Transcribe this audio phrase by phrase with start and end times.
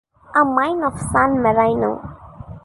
[0.35, 1.91] Amine of San Marino.